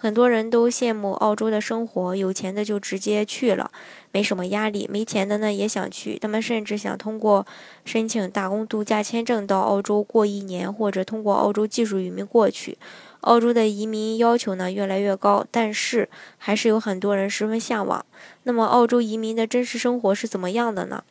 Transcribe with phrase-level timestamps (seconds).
[0.00, 3.72] 很多人都羡慕澳洲的生活，有钱的就直接去了，
[4.12, 7.44] 没什么压力；没钱的呢也想去，他们甚至想通过
[7.84, 12.78] 申请打工度假签证到澳洲过一年，或者通过澳洲技术移民过去。
[13.22, 18.06] 澳洲的移民要求呢越来越高，但是还是有很多人十分向往。
[18.44, 21.02] 那么，澳洲移民的真实生活是怎么样的呢？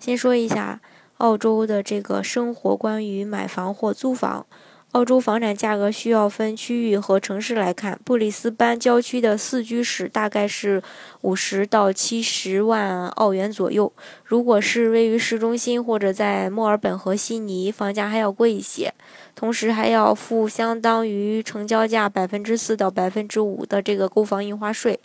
[0.00, 0.80] 先说一下
[1.18, 4.44] 澳洲的这个生活，关于买房或租房。
[4.94, 7.98] 澳洲房产价格需要分区域和城市来看。
[8.04, 10.80] 布里斯班郊区的四居室大概是
[11.22, 13.92] 五十到七十万澳元左右。
[14.24, 18.94] 如果是位于市中心或者在墨尔本和悉尼，房价还要贵一些，
[19.34, 25.00] 同时还要付相当于成交价百分之四到百分之五的这个购房印花税，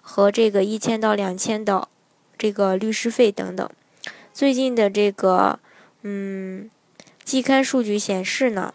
[0.00, 1.86] 和这个一千到两千的
[2.36, 3.70] 这个律师费等等。
[4.32, 5.60] 最近的这个
[6.02, 6.68] 嗯，
[7.22, 8.74] 季刊数据显示呢。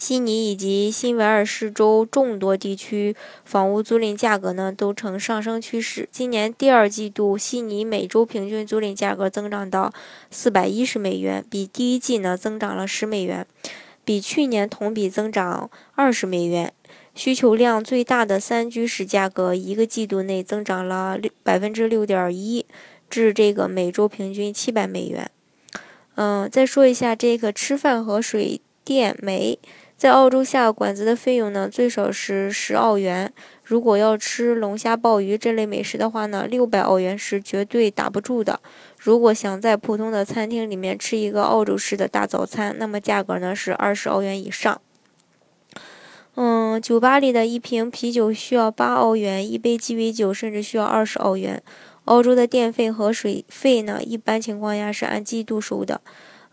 [0.00, 6.08] 悉尼以及新维尔士州众多地区房屋租赁价格呢都呈上升趋势。
[6.10, 9.92] 今年第二季度，悉尼每周平均租赁价格增长到
[10.30, 13.46] 四百一十美元，比第一季呢增长了十美元，
[14.02, 16.72] 比去年同比增长二十美元。
[17.14, 22.64] 需求量最大的三居室价格一个季度内增长了六百分之六点一，
[23.10, 25.30] 至这个每周平均七百美元。
[26.14, 29.58] 嗯，再说一下这个吃饭和水电煤。
[30.00, 33.30] 在澳洲下馆子的费用呢，最少是十澳元。
[33.62, 38.60] 如果要吃龙虾、鲍鱼这类美食的话呢，六百澳元是绝对打不住的。
[38.96, 44.80] 如果想在普通的餐厅里面吃一个澳洲式的大早餐，那么价格呢是二十澳元以上。
[46.36, 51.62] 嗯，酒吧里的一瓶啤酒需要八澳元，一杯鸡尾酒甚至需要二十澳元。
[52.06, 56.00] 澳洲的电费和水费呢，一般情况下是按季度收的。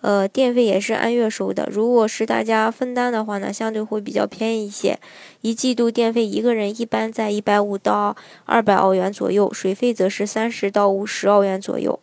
[0.02, 1.68] 呃，电费也是按月收的。
[1.72, 5.00] 如果是大家分担的话呢，相对会比较便宜一些。
[5.42, 8.16] 一季度电费一个人一般在一百五到
[8.46, 12.00] 二百澳元左右，水费则是三十到五十澳元左右。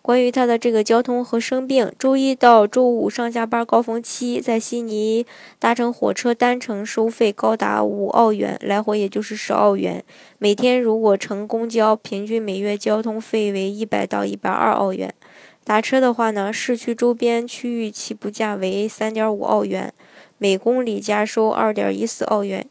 [0.00, 5.24] 关于他的这个交通和生病，周一到周五上下班高峰期，在悉尼
[5.58, 10.04] 搭乘火车单程收费高达五澳元，来回也就是十澳元。
[10.38, 15.14] 每天如果乘公交，平均每月交通费为一百到一百二澳元。
[15.64, 19.94] 打车的话呢，市区周边区域起步价为三点五澳元，
[20.36, 22.68] 每公里加收二点一四澳元，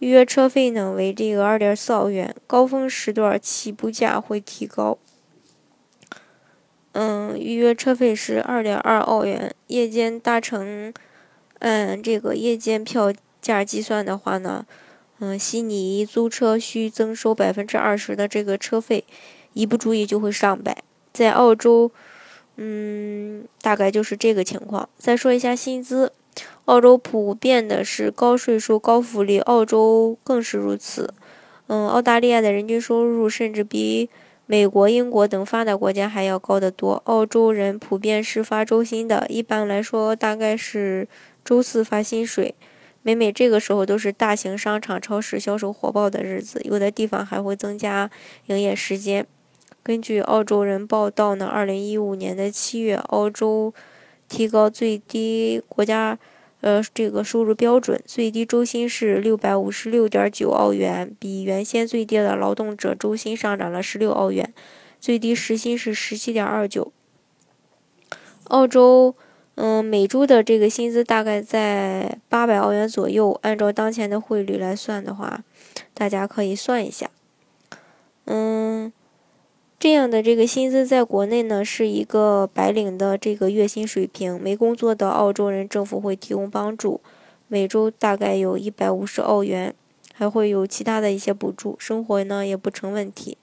[0.00, 4.98] 预约车费呢为这个二点四澳元，高峰时段起步价会提高。
[6.94, 10.92] 嗯，预约车费是二点二澳元，夜间搭乘，
[11.60, 14.66] 按这个夜间票价计算的话呢，
[15.20, 19.04] 嗯，悉尼租车需增收百分之二十的这个车费，
[19.52, 20.82] 一不注意就会上百，
[21.12, 21.92] 在澳洲。
[22.56, 24.88] 嗯，大概就是这个情况。
[24.98, 26.12] 再说一下薪资，
[26.66, 31.14] 澳洲普遍的是高税收、高福利，澳洲更是如此。
[31.68, 34.10] 嗯，澳大利亚的人均收入甚至比
[34.46, 37.02] 美国、英国等发达国家还要高得多。
[37.06, 41.08] 澳洲人普遍是发周薪的，一般来说大概是
[41.44, 42.54] 周四发薪水。
[43.04, 48.10] 每每这个时候都是大型商场、超市销售火爆的日子，有的地方还会增加
[48.46, 49.26] 营业时间。
[49.84, 53.74] 根据澳洲人报道呢，二零一五年的七月，澳洲
[54.28, 56.16] 提高最低国家
[56.60, 64.54] 呃这个收入标准，最低周薪是六百五十六点九澳元，比原先最低的劳动者周薪上涨了十六澳元，
[65.00, 66.92] 最低时薪是十七点二九。
[68.44, 69.16] 澳洲
[69.56, 75.42] 嗯每周的这个薪资大概在八百澳元左右，按照当前的汇率来算的话，
[75.92, 77.10] 大家可以算一下，
[78.26, 78.92] 嗯。
[79.82, 84.40] 这样的这个薪资在国内呢，是一个白领的这个月薪水平。
[84.40, 87.00] 没工作的澳洲人，政府会提供帮助，
[87.48, 89.74] 每周大概有一百五十澳元，
[90.14, 93.36] 还会有其他的一些补助，生活呢也不成问题。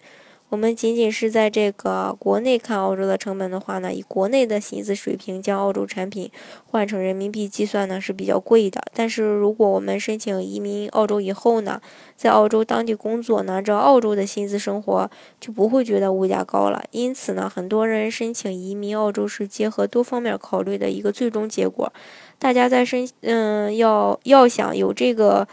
[0.49, 6.31] 我们仅仅是在这个国内看澳洲的成本的话呢，以国内的薪资水平将澳洲产品
[6.65, 8.81] 换成人民币计算呢是比较贵的。
[8.95, 11.79] 但是如果我们申请移民澳洲以后呢，
[12.17, 15.09] 在澳洲当地工作呢，这澳洲的薪资生活
[15.39, 16.83] 就不会觉得物价高了。
[16.89, 21.93] 因此呢，很多人申请移民澳洲是结合多方面考虑的一个最终结果。
[22.39, 25.47] 大家在申嗯要要想有这个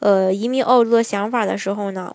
[0.00, 2.14] 呃移民澳洲的想法的时候呢，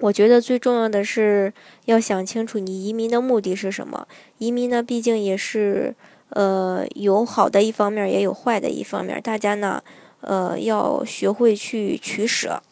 [0.00, 1.52] 我觉得最重要的是
[1.84, 4.06] 要想清楚你移民的目的是什么。
[4.38, 5.94] 移民呢，毕竟也是
[6.30, 9.82] 呃有好的一方面，也有坏的一方面，大家呢
[10.20, 12.62] 呃要学会去取舍。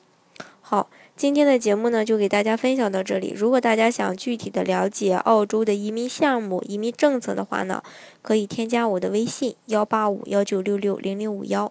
[0.60, 0.88] 好。
[1.14, 3.32] 今天的节目呢，就给大家分享到这里。
[3.36, 7.82] 如果大家想具体的了解澳洲的移民项目、移民政策的话呢，
[8.22, 11.70] 可以添加我的微信幺八五幺九六六零零五幺，